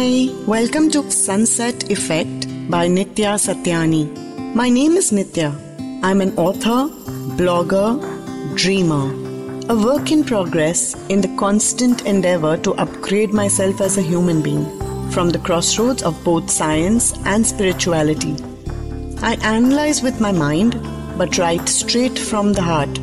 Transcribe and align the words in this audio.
Hi, 0.00 0.30
welcome 0.46 0.90
to 0.92 1.10
Sunset 1.10 1.90
Effect 1.90 2.46
by 2.70 2.88
Nitya 2.88 3.32
Satyani. 3.44 4.04
My 4.54 4.70
name 4.70 4.92
is 4.92 5.10
Nitya. 5.10 5.50
I'm 6.02 6.22
an 6.22 6.32
author, 6.38 6.88
blogger, 7.36 8.00
dreamer, 8.56 9.12
a 9.68 9.76
work 9.76 10.10
in 10.10 10.24
progress 10.24 10.94
in 11.10 11.20
the 11.20 11.36
constant 11.36 12.06
endeavor 12.06 12.56
to 12.56 12.72
upgrade 12.76 13.34
myself 13.34 13.82
as 13.82 13.98
a 13.98 14.08
human 14.10 14.40
being 14.40 14.64
from 15.10 15.28
the 15.28 15.38
crossroads 15.38 16.02
of 16.02 16.24
both 16.24 16.50
science 16.50 17.12
and 17.26 17.46
spirituality. 17.46 18.36
I 19.20 19.34
analyze 19.42 20.00
with 20.00 20.18
my 20.18 20.32
mind 20.32 20.80
but 21.18 21.36
write 21.36 21.68
straight 21.68 22.18
from 22.18 22.54
the 22.54 22.62
heart 22.62 22.96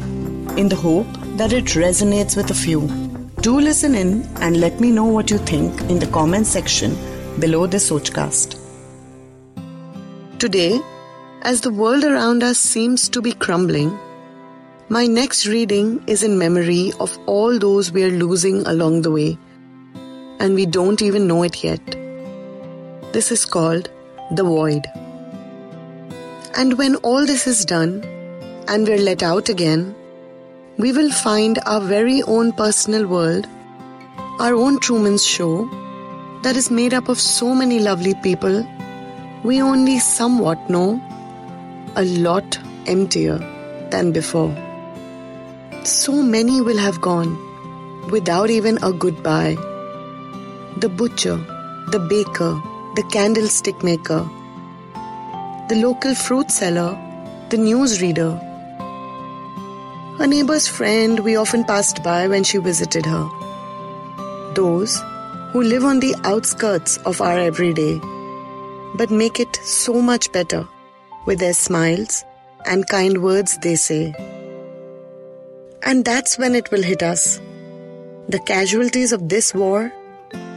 in 0.57 0.67
the 0.67 0.81
hope 0.87 1.13
that 1.37 1.53
it 1.53 1.75
resonates 1.85 2.35
with 2.35 2.49
a 2.49 2.55
few. 2.55 3.06
Do 3.39 3.59
listen 3.59 3.93
in 3.93 4.27
and 4.41 4.59
let 4.59 4.79
me 4.79 4.89
know 4.89 5.05
what 5.05 5.29
you 5.29 5.37
think 5.37 5.79
in 5.91 5.99
the 5.99 6.07
comment 6.07 6.47
section 6.47 6.97
below 7.39 7.67
this 7.67 7.91
Sochcast. 7.91 8.57
Today, 10.39 10.81
as 11.43 11.61
the 11.61 11.71
world 11.71 12.03
around 12.03 12.41
us 12.41 12.57
seems 12.57 13.07
to 13.09 13.21
be 13.21 13.33
crumbling, 13.33 13.95
my 14.89 15.05
next 15.05 15.45
reading 15.45 16.03
is 16.07 16.23
in 16.23 16.39
memory 16.39 16.91
of 16.99 17.15
all 17.27 17.59
those 17.59 17.91
we 17.91 18.03
are 18.03 18.09
losing 18.09 18.65
along 18.65 19.03
the 19.03 19.11
way, 19.11 19.37
and 20.39 20.55
we 20.55 20.65
don't 20.65 21.03
even 21.03 21.27
know 21.27 21.43
it 21.43 21.63
yet. 21.63 21.85
This 23.13 23.31
is 23.31 23.45
called 23.45 23.91
The 24.31 24.43
Void. 24.43 24.83
And 26.57 26.75
when 26.79 26.95
all 26.97 27.23
this 27.23 27.45
is 27.45 27.65
done 27.65 28.03
and 28.67 28.87
we're 28.87 28.97
let 28.97 29.21
out 29.21 29.47
again, 29.47 29.95
we 30.77 30.91
will 30.91 31.11
find 31.11 31.59
our 31.65 31.81
very 31.81 32.21
own 32.23 32.51
personal 32.51 33.07
world, 33.07 33.47
our 34.39 34.53
own 34.53 34.79
Truman's 34.79 35.25
Show, 35.25 35.67
that 36.43 36.55
is 36.55 36.69
made 36.69 36.93
up 36.93 37.09
of 37.09 37.19
so 37.19 37.55
many 37.55 37.79
lovely 37.79 38.13
people 38.15 38.65
we 39.43 39.61
only 39.61 39.97
somewhat 39.97 40.69
know, 40.69 41.01
a 41.95 42.03
lot 42.03 42.59
emptier 42.85 43.37
than 43.91 44.11
before. 44.11 44.55
So 45.83 46.21
many 46.21 46.61
will 46.61 46.77
have 46.77 47.01
gone 47.01 47.37
without 48.11 48.49
even 48.49 48.77
a 48.83 48.91
goodbye. 48.91 49.55
The 50.77 50.89
butcher, 50.89 51.37
the 51.91 51.99
baker, 52.07 52.53
the 52.95 53.03
candlestick 53.11 53.83
maker, 53.83 54.29
the 55.69 55.75
local 55.75 56.13
fruit 56.13 56.51
seller, 56.51 56.91
the 57.49 57.57
newsreader, 57.57 58.46
a 60.19 60.27
neighbor's 60.27 60.67
friend 60.67 61.19
we 61.19 61.35
often 61.35 61.63
passed 61.63 62.03
by 62.03 62.27
when 62.27 62.43
she 62.43 62.57
visited 62.57 63.05
her. 63.05 63.29
Those 64.55 65.01
who 65.51 65.61
live 65.61 65.83
on 65.83 65.99
the 65.99 66.15
outskirts 66.23 66.97
of 67.05 67.21
our 67.21 67.37
everyday, 67.37 67.99
but 68.95 69.11
make 69.11 69.39
it 69.39 69.55
so 69.63 70.01
much 70.01 70.31
better 70.31 70.67
with 71.25 71.39
their 71.39 71.53
smiles 71.53 72.23
and 72.65 72.87
kind 72.87 73.21
words 73.21 73.57
they 73.59 73.75
say. 73.75 74.13
And 75.83 76.03
that's 76.03 76.37
when 76.37 76.55
it 76.55 76.71
will 76.71 76.83
hit 76.83 77.03
us. 77.03 77.39
The 78.27 78.39
casualties 78.39 79.11
of 79.11 79.29
this 79.29 79.53
war, 79.53 79.91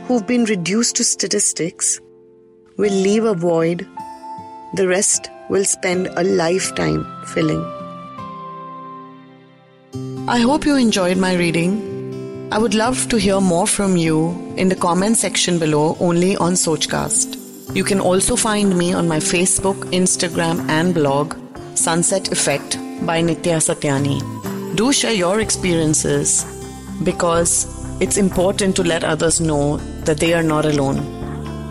who've 0.07 0.27
been 0.27 0.45
reduced 0.45 0.97
to 0.97 1.05
statistics, 1.05 2.01
will 2.77 2.93
leave 2.93 3.25
a 3.25 3.35
void 3.35 3.87
the 4.75 4.87
rest 4.87 5.29
will 5.49 5.65
spend 5.65 6.07
a 6.07 6.23
lifetime 6.23 7.05
filling. 7.27 7.80
I 10.31 10.39
hope 10.39 10.65
you 10.65 10.77
enjoyed 10.77 11.17
my 11.19 11.35
reading. 11.35 12.49
I 12.53 12.59
would 12.59 12.73
love 12.73 13.09
to 13.09 13.17
hear 13.17 13.41
more 13.41 13.67
from 13.67 13.97
you 13.97 14.55
in 14.57 14.69
the 14.69 14.77
comment 14.77 15.17
section 15.17 15.59
below 15.59 15.97
only 15.99 16.37
on 16.37 16.53
Sochcast. 16.53 17.75
You 17.75 17.83
can 17.83 17.99
also 17.99 18.37
find 18.37 18.79
me 18.79 18.93
on 18.93 19.09
my 19.09 19.17
Facebook, 19.17 19.91
Instagram, 19.91 20.69
and 20.69 20.95
blog, 20.95 21.35
Sunset 21.75 22.31
Effect 22.31 22.77
by 23.05 23.21
Nitya 23.21 23.59
Satyani. 23.59 24.21
Do 24.77 24.93
share 24.93 25.15
your 25.15 25.41
experiences 25.41 26.45
because 27.03 27.67
it's 28.01 28.17
important 28.17 28.77
to 28.77 28.85
let 28.85 29.03
others 29.03 29.41
know 29.41 29.79
that 30.05 30.19
they 30.19 30.33
are 30.33 30.45
not 30.45 30.65
alone. 30.65 30.99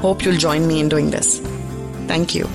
Hope 0.01 0.25
you'll 0.25 0.43
join 0.49 0.67
me 0.67 0.81
in 0.81 0.89
doing 0.89 1.11
this. 1.11 1.39
Thank 2.07 2.35
you. 2.35 2.49